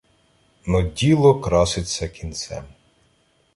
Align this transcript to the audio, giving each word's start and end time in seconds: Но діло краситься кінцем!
Но 0.65 0.81
діло 0.81 1.39
краситься 1.39 2.07
кінцем! 2.09 2.63